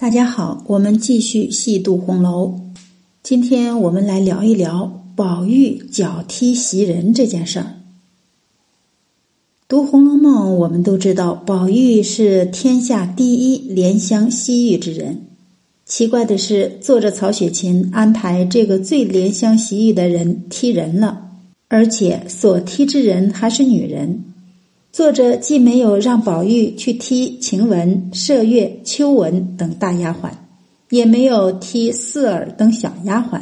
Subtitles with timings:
[0.00, 2.54] 大家好，我们继续细读红楼。
[3.24, 7.74] 今天我们来聊一聊宝玉脚踢袭人这件事儿。
[9.66, 15.26] 读《红楼梦》，我们都知道宝玉是天下第一怜香惜玉之人。
[15.84, 21.30] 奇怪的是，作者曹雪芹安排这个最怜香惜玉的人踢人了，
[21.66, 24.27] 而且所踢之人还是女人。
[24.98, 30.32] 作者既没有让宝玉去踢晴雯、麝月、秋纹等大丫鬟，
[30.90, 33.40] 也没有踢四儿等小丫鬟，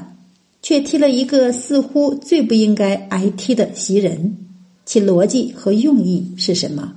[0.61, 4.37] 却踢了一个似乎最不应该挨踢的袭人，
[4.85, 6.93] 其逻辑和用意是什么？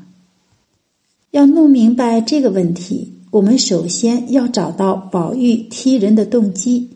[1.31, 6.89] 要弄明白这个问题，我们首先要找到宝玉踢人的动机。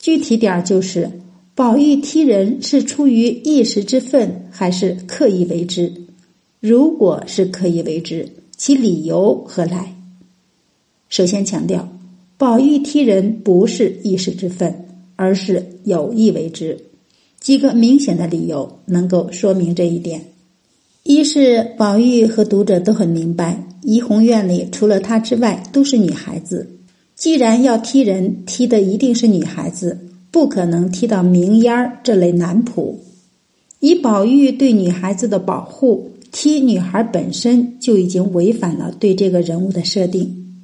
[0.00, 1.12] 具体点儿就是，
[1.54, 5.92] 宝玉踢人是出于一时之愤，还是刻意为之？
[6.62, 9.96] 如果是可以为之，其理由何来？
[11.08, 11.88] 首先强调，
[12.38, 14.72] 宝玉踢人不是一时之愤，
[15.16, 16.78] 而是有意为之。
[17.40, 20.22] 几个明显的理由能够说明这一点：
[21.02, 26.70] 一是宝玉和读者都很明白，怡红院里除了他之外都是女孩子，
[27.16, 29.98] 既然要踢人，踢的一定是女孩子，
[30.30, 32.94] 不可能踢到明烟儿这类男仆。
[33.80, 36.08] 以宝玉对女孩子的保护。
[36.32, 40.56] 踢女孩本身就已经违反了对这个人物的设定。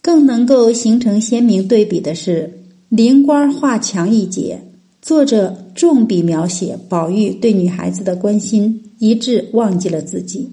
[0.00, 4.62] 更能够形成鲜明对比的是灵官画墙一节，
[5.02, 10.48] 作者重笔描写宝玉对女孩子的关心，一致忘记了自己。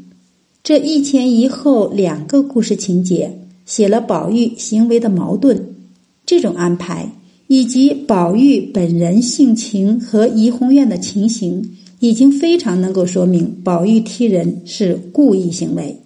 [0.63, 5.75] 这一前一后两个故事情节，写了宝玉行为的矛盾。
[6.25, 7.11] 这种安排
[7.47, 11.77] 以及宝玉本人性情和怡红院的情形。
[12.03, 16.01] 已经非常能够说明宝玉踢人是故意行为。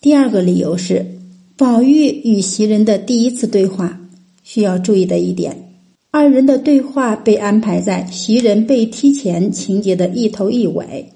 [0.00, 1.06] 第二个理由是，
[1.56, 4.00] 宝玉与袭人的第一次对话
[4.42, 5.74] 需要注意的一点，
[6.10, 11.12] 二人的对话被安排在袭人被踢前情节的一头一尾。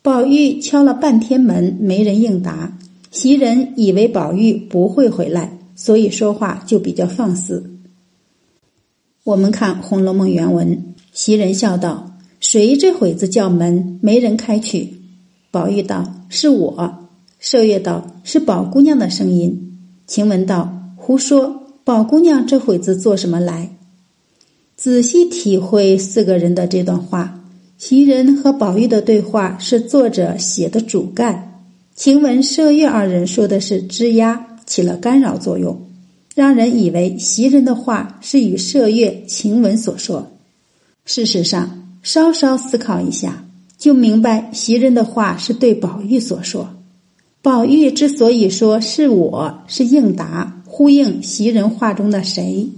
[0.00, 2.78] 宝玉敲了半天门，没人应答，
[3.10, 7.70] 袭人以为宝玉不会回来，所以说话就比较放肆。
[9.24, 12.08] 我们看《红楼梦》原文，袭人笑道。
[12.42, 14.94] 谁这会子叫门，没人开去？
[15.52, 17.08] 宝玉道：“是我。”
[17.40, 21.62] 麝月道：“是宝姑娘的声音。”晴雯道：“胡说！
[21.84, 23.76] 宝姑娘这会子做什么来？”
[24.76, 27.40] 仔细体会四个人的这段话，
[27.78, 31.62] 袭人和宝玉的对话是作者写的主干，
[31.94, 35.80] 晴雯、麝月二人说的是枝丫，起了干扰作用，
[36.34, 40.32] 让人以为袭人的话是与麝月、晴雯所说。
[41.04, 41.78] 事实上。
[42.02, 43.44] 稍稍思考一下，
[43.78, 46.68] 就明白袭人的话是对宝玉所说。
[47.40, 52.68] 宝玉之所以说是我是应答，呼应袭人话中的谁？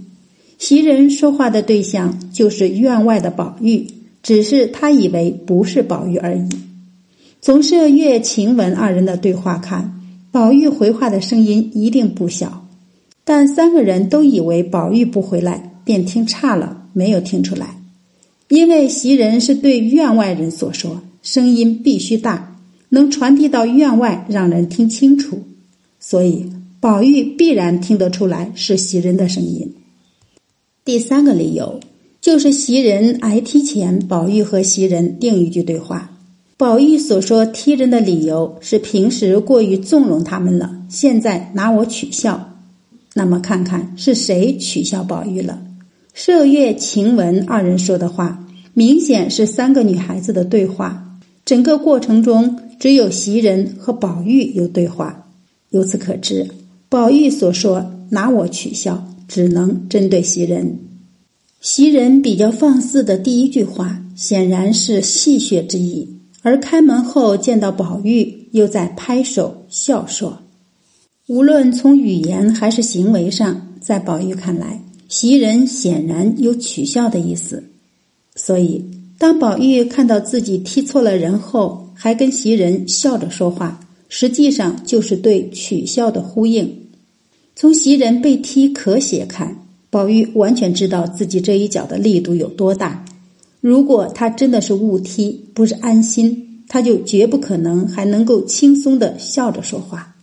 [0.57, 3.87] 袭人说话的对象就是院外的宝玉，
[4.23, 6.47] 只是他以为不是宝玉而已。
[7.41, 12.67] 从麝月、晴雯二人的对话看，宝玉回话的声音一定不小，
[13.23, 17.75] 但三个人都以为宝玉不回来，便听差了，没有听出来。
[18.55, 22.55] 因为袭人是对院外人所说，声音必须大，
[22.87, 25.43] 能传递到院外，让人听清楚，
[25.99, 26.49] 所以
[26.79, 29.73] 宝玉必然听得出来是袭人的声音。
[30.85, 31.81] 第三个理由
[32.21, 36.11] 就是袭人挨踢前，宝玉和袭人另一句对话。
[36.55, 42.55] 宝玉所说踢人的理由是平时过于纵容他们了，现在拿我取笑。
[43.13, 45.61] 那么看看是谁取笑宝玉了？
[46.15, 48.41] 麝月、晴雯二人说的话，
[48.77, 51.17] 明显是三个女孩子的对话。
[51.45, 55.27] 整个过程中，只有袭人和宝玉有对话。
[55.69, 56.45] 由此可知，
[56.89, 60.77] 宝玉所说“拿我取笑”，只能针对袭人。
[61.61, 66.05] 袭人比较放肆的第一句话，显然是戏谑之意；
[66.41, 70.37] 而开门后见到宝玉，又在拍手笑说。
[71.27, 74.81] 无论从语言还是行为上，在宝玉看来。
[75.07, 77.63] 袭人显然有取笑的意思，
[78.35, 78.83] 所以
[79.17, 83.79] 当宝玉看到自己踢错了人后，还跟袭人笑着说话，
[84.09, 86.81] 实际上就是对取笑的呼应。
[87.55, 93.05] 从袭人被踢咳血看，宝玉完全知道自己这一脚的力度有多大。
[93.61, 100.15] 如果他真的是误踢，不是安心，他就绝不可能还能够轻松的笑着说话。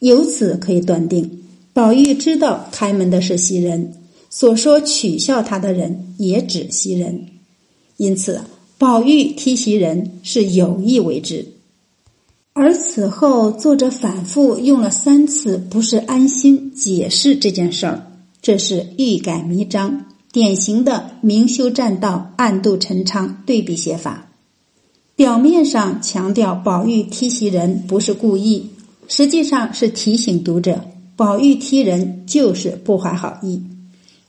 [0.00, 1.40] 由此可以断定。
[1.72, 3.94] 宝玉知道开门的是袭人，
[4.36, 7.26] 所说取笑他的人也指袭人，
[7.98, 8.40] 因此
[8.76, 11.46] 宝玉踢袭人是有意为之。
[12.52, 18.10] 而此后作者反复用了三次“不是安心”解释这件事儿，
[18.42, 24.32] 这是欲盖弥彰，典型的明修栈道、暗度陈仓对比写法。
[25.14, 28.70] 表面上强调宝玉踢袭人不是故意，
[29.06, 30.80] 实际上是提醒读者，
[31.14, 33.62] 宝玉踢人就是不怀好意。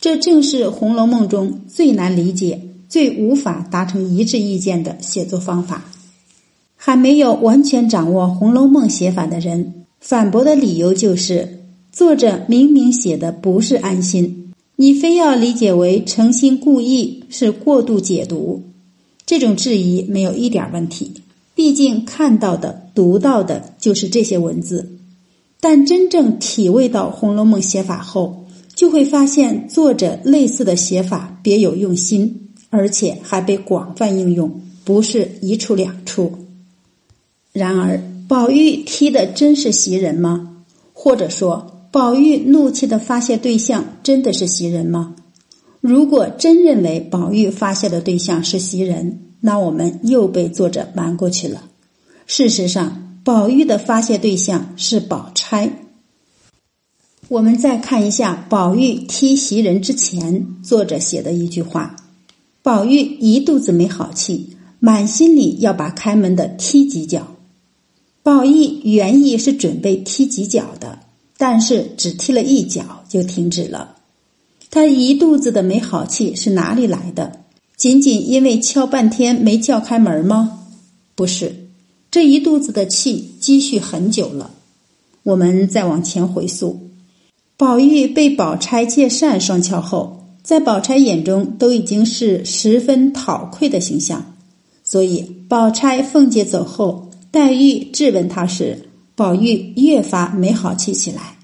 [0.05, 5.83] 这正是《红楼梦》中最难理解、最无法达成一致意见的写作方法。
[6.75, 18.61] 还没有完全掌握《红楼梦》写法的人，反驳的理由就是：作者明明写的不是安心，你非要理解为诚心故意，是过度解读。
[19.25, 21.13] 这种质疑没有一点问题，
[21.55, 24.99] 毕竟看到的、读到的就是这些文字。
[25.59, 28.44] 但真正体味到《红楼梦》写法后，
[28.75, 36.31] 就会发现作者类似的写法别有用心，而且还被广泛应用，不是一处两处。
[37.53, 40.63] 然而，宝玉踢的真是袭人吗？
[40.91, 45.15] 或者说，宝玉怒气的发泄对象真的是袭人吗？
[45.79, 51.63] 如果真认为宝玉发泄的对象是袭人，那我们又被作者瞒过去了。
[52.27, 55.71] 事实上，宝玉的发泄对象是宝钗。
[57.27, 61.95] 我们再看一下宝玉踢袭人之前，作者写的一句话
[62.61, 67.35] ：“宝玉一肚子没好气，满心里要把开门的踢几脚。”
[68.21, 70.99] 宝玉原意是准备踢几脚的，
[71.37, 73.95] 但是只踢了一脚就停止了。
[74.69, 77.39] 他一肚子的没好气是哪里来的？
[77.75, 80.59] 仅仅因为敲半天没叫开门吗？
[81.15, 81.69] 不是，
[82.11, 84.51] 这一肚子的气积蓄很久了。
[85.23, 86.84] 我们再往前回溯，
[87.57, 94.35] 宝玉被宝钗借扇双敲后，在宝钗眼中都已经是十分讨愧的形象，
[94.83, 97.09] 所以宝钗、凤姐走后。
[97.31, 101.37] 黛玉质问他时，宝玉越发没好气起来。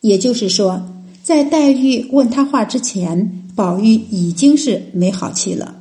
[0.00, 0.82] 也就是说，
[1.22, 5.74] 在黛玉问他话之前，宝玉已经是没好气了。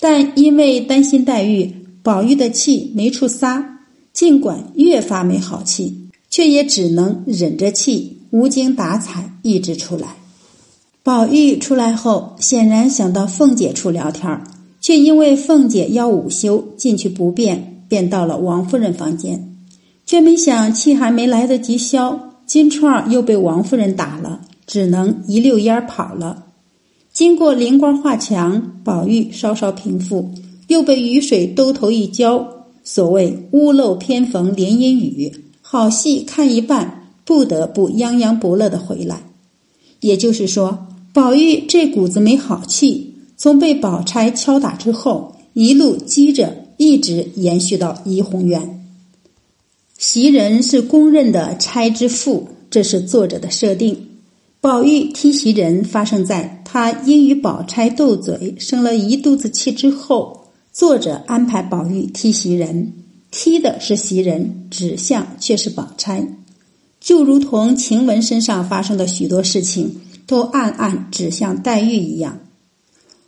[0.00, 3.80] 但因为担心黛玉，宝玉的气没处撒，
[4.12, 10.16] 尽管越发没好气，却也只能忍着气，无精打采一直出来。
[11.04, 14.42] 宝玉出来后，显然想到凤姐处聊天
[14.80, 17.70] 却因为凤姐要午休，进去不便。
[17.86, 19.54] 便到了王夫人房间，
[20.04, 26.46] 却没想气还没来得及消，金钏又被王夫人打了，只能一溜烟儿跑了。
[27.12, 30.30] 经过灵官画墙，宝玉稍稍平复，
[30.66, 32.48] 又被雨水兜头一浇。
[32.82, 39.22] 所谓屋漏偏逢连阴雨，好戏看一半，不得不泱泱不乐的回来。
[40.00, 46.64] 也就是说，宝玉这股子没好气，从被宝钗敲打之后，一路积着。
[46.76, 48.84] 一直延续到怡红院。
[49.96, 54.08] 袭人是公认的钗之妇，这是作者的设定。
[54.60, 62.92] 宝玉踢袭人发生在他因与宝钗斗嘴生了一肚子气之后，作者安排宝玉踢袭人，
[63.30, 66.26] 踢的是袭人，指向却是宝钗，
[67.04, 72.40] 就如同晴雯身上发生的许多事情都暗暗指向黛玉一样。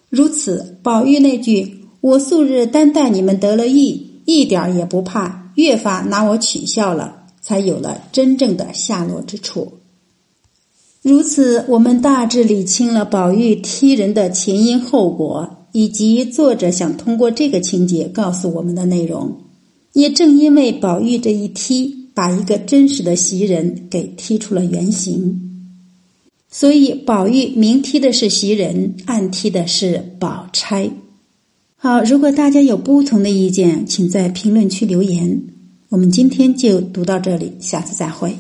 [0.09, 1.75] 如此，宝玉那句。
[2.01, 9.73] 我素日单待你们得了意，一点也不怕，越发拿我取笑了，才有了真正的下落之处。
[11.03, 19.39] 如此，我们大致理清了宝玉踢人的前因后果，以及作者想通过这个情节告诉我们的内容。
[19.93, 25.39] 也正因为宝玉这一踢，把一个真实的袭人给踢出了原形，
[26.51, 30.91] 所以宝玉明踢的是袭人，暗踢的是宝钗。
[31.77, 35.43] 好，如果大家有不同的意见，请在评论区留言。
[35.91, 38.35] 我们今天就读到这里，下次再会。